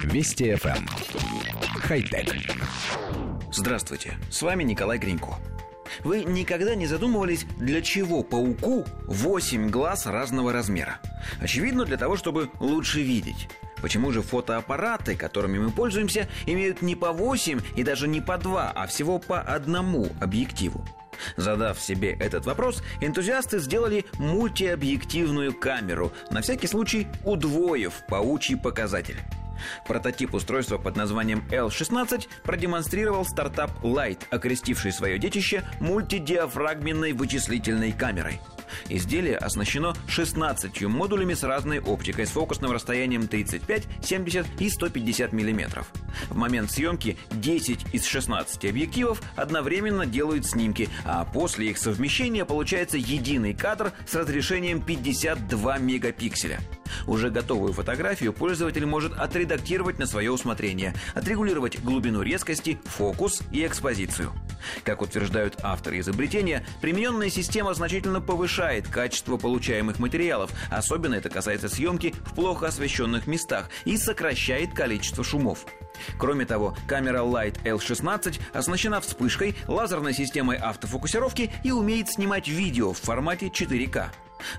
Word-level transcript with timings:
Вести 0.00 0.52
FM. 0.52 0.76
Эм. 0.76 0.86
Хай-тек. 1.80 2.34
Здравствуйте, 3.52 4.16
с 4.30 4.42
вами 4.42 4.64
Николай 4.64 4.98
Гринько. 4.98 5.36
Вы 6.04 6.24
никогда 6.24 6.74
не 6.74 6.86
задумывались, 6.86 7.44
для 7.58 7.82
чего 7.82 8.22
пауку 8.22 8.84
8 9.06 9.68
глаз 9.68 10.06
разного 10.06 10.52
размера? 10.52 11.00
Очевидно, 11.40 11.84
для 11.84 11.96
того, 11.96 12.16
чтобы 12.16 12.50
лучше 12.60 13.02
видеть. 13.02 13.48
Почему 13.80 14.10
же 14.12 14.22
фотоаппараты, 14.22 15.16
которыми 15.16 15.58
мы 15.58 15.70
пользуемся, 15.70 16.28
имеют 16.46 16.82
не 16.82 16.96
по 16.96 17.12
8 17.12 17.60
и 17.76 17.82
даже 17.82 18.08
не 18.08 18.20
по 18.20 18.38
2, 18.38 18.72
а 18.74 18.86
всего 18.86 19.18
по 19.18 19.40
одному 19.40 20.08
объективу? 20.20 20.84
Задав 21.36 21.80
себе 21.80 22.12
этот 22.12 22.46
вопрос, 22.46 22.82
энтузиасты 23.00 23.58
сделали 23.58 24.04
мультиобъективную 24.18 25.52
камеру, 25.52 26.12
на 26.30 26.40
всякий 26.40 26.66
случай 26.66 27.06
удвоив 27.24 27.92
паучий 28.08 28.56
показатель. 28.56 29.18
Прототип 29.86 30.34
устройства 30.34 30.78
под 30.78 30.96
названием 30.96 31.44
L16 31.50 32.26
продемонстрировал 32.42 33.24
стартап 33.24 33.70
Light, 33.82 34.20
окрестивший 34.30 34.92
свое 34.92 35.18
детище 35.18 35.64
мультидиафрагменной 35.80 37.12
вычислительной 37.12 37.92
камерой– 37.92 38.40
Изделие 38.88 39.36
оснащено 39.36 39.94
16 40.08 40.82
модулями 40.82 41.34
с 41.34 41.42
разной 41.42 41.80
оптикой 41.80 42.26
с 42.26 42.30
фокусным 42.30 42.72
расстоянием 42.72 43.28
35, 43.28 43.84
70 44.02 44.46
и 44.60 44.68
150 44.70 45.32
мм. 45.32 45.84
В 46.28 46.36
момент 46.36 46.70
съемки 46.70 47.16
10 47.30 47.94
из 47.94 48.04
16 48.04 48.64
объективов 48.64 49.22
одновременно 49.36 50.06
делают 50.06 50.46
снимки, 50.46 50.88
а 51.04 51.24
после 51.24 51.70
их 51.70 51.78
совмещения 51.78 52.44
получается 52.44 52.96
единый 52.96 53.54
кадр 53.54 53.92
с 54.06 54.14
разрешением 54.14 54.82
52 54.82 55.78
мегапикселя. 55.78 56.60
Уже 57.06 57.30
готовую 57.30 57.72
фотографию 57.72 58.32
пользователь 58.32 58.86
может 58.86 59.12
отредактировать 59.14 59.98
на 59.98 60.06
свое 60.06 60.30
усмотрение, 60.30 60.94
отрегулировать 61.14 61.80
глубину 61.80 62.22
резкости, 62.22 62.80
фокус 62.84 63.42
и 63.50 63.66
экспозицию. 63.66 64.32
Как 64.84 65.02
утверждают 65.02 65.56
авторы 65.62 65.98
изобретения, 65.98 66.64
примененная 66.80 67.30
система 67.30 67.74
значительно 67.74 68.20
повышает 68.20 68.88
качество 68.88 69.36
получаемых 69.36 69.98
материалов, 69.98 70.50
особенно 70.70 71.14
это 71.14 71.30
касается 71.30 71.68
съемки 71.68 72.14
в 72.24 72.34
плохо 72.34 72.68
освещенных 72.68 73.26
местах, 73.26 73.68
и 73.84 73.96
сокращает 73.96 74.72
количество 74.72 75.24
шумов. 75.24 75.66
Кроме 76.18 76.46
того, 76.46 76.76
камера 76.86 77.18
Light 77.18 77.62
L16 77.64 78.40
оснащена 78.52 79.00
вспышкой, 79.00 79.56
лазерной 79.66 80.14
системой 80.14 80.56
автофокусировки 80.56 81.52
и 81.64 81.70
умеет 81.70 82.08
снимать 82.10 82.48
видео 82.48 82.92
в 82.92 82.98
формате 82.98 83.46
4К. 83.46 84.06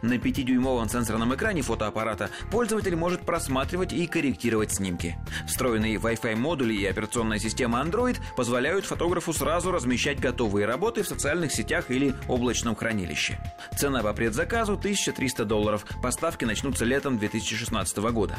На 0.01 0.13
5-дюймовом 0.13 0.89
сенсорном 0.89 1.33
экране 1.35 1.61
фотоаппарата 1.61 2.29
пользователь 2.51 2.95
может 2.95 3.21
просматривать 3.21 3.93
и 3.93 4.07
корректировать 4.07 4.73
снимки. 4.73 5.17
Встроенные 5.47 5.97
Wi-Fi 5.97 6.35
модули 6.35 6.73
и 6.73 6.85
операционная 6.85 7.39
система 7.39 7.81
Android 7.81 8.17
позволяют 8.35 8.85
фотографу 8.85 9.33
сразу 9.33 9.71
размещать 9.71 10.19
готовые 10.19 10.65
работы 10.65 11.03
в 11.03 11.07
социальных 11.07 11.51
сетях 11.51 11.89
или 11.89 12.13
облачном 12.27 12.75
хранилище. 12.75 13.39
Цена 13.77 14.01
по 14.01 14.13
предзаказу 14.13 14.73
1300 14.73 15.45
долларов. 15.45 15.85
Поставки 16.01 16.45
начнутся 16.45 16.85
летом 16.85 17.17
2016 17.17 17.97
года. 17.97 18.37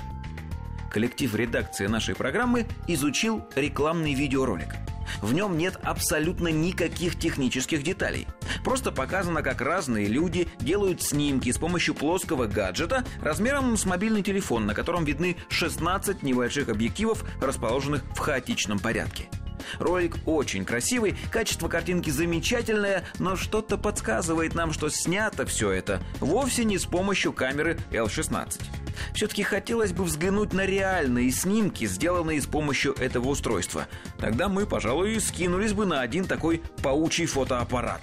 Коллектив 0.90 1.34
редакции 1.34 1.88
нашей 1.88 2.14
программы 2.14 2.66
изучил 2.86 3.44
рекламный 3.56 4.14
видеоролик. 4.14 4.76
В 5.20 5.34
нем 5.34 5.58
нет 5.58 5.76
абсолютно 5.82 6.48
никаких 6.48 7.18
технических 7.18 7.82
деталей. 7.82 8.26
Просто 8.64 8.90
показано, 8.90 9.42
как 9.42 9.60
разные 9.60 10.06
люди 10.06 10.48
делают 10.58 11.02
снимки 11.02 11.52
с 11.52 11.58
помощью 11.58 11.94
плоского 11.94 12.46
гаджета 12.46 13.04
размером 13.22 13.76
с 13.76 13.84
мобильный 13.84 14.22
телефон, 14.22 14.66
на 14.66 14.74
котором 14.74 15.04
видны 15.04 15.36
16 15.50 16.22
небольших 16.22 16.70
объективов, 16.70 17.24
расположенных 17.40 18.02
в 18.14 18.18
хаотичном 18.18 18.78
порядке. 18.78 19.28
Ролик 19.78 20.16
очень 20.26 20.64
красивый, 20.64 21.16
качество 21.30 21.68
картинки 21.68 22.10
замечательное, 22.10 23.04
но 23.18 23.36
что-то 23.36 23.76
подсказывает 23.76 24.54
нам, 24.54 24.72
что 24.72 24.88
снято 24.88 25.46
все 25.46 25.70
это 25.70 26.00
вовсе 26.20 26.64
не 26.64 26.78
с 26.78 26.84
помощью 26.84 27.32
камеры 27.32 27.78
L16. 27.90 28.60
Все-таки 29.14 29.42
хотелось 29.42 29.92
бы 29.92 30.04
взглянуть 30.04 30.52
на 30.52 30.66
реальные 30.66 31.30
снимки, 31.30 31.84
сделанные 31.86 32.40
с 32.40 32.46
помощью 32.46 32.94
этого 32.94 33.28
устройства. 33.28 33.86
Тогда 34.18 34.48
мы, 34.48 34.66
пожалуй, 34.66 35.20
скинулись 35.20 35.72
бы 35.72 35.86
на 35.86 36.00
один 36.00 36.24
такой 36.24 36.62
паучий 36.82 37.26
фотоаппарат. 37.26 38.02